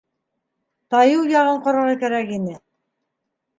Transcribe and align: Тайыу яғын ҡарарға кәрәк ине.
Тайыу 0.95 1.27
яғын 1.33 1.61
ҡарарға 1.69 1.95
кәрәк 2.07 2.35
ине. 2.41 2.57